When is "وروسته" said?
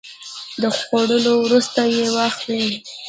1.45-1.79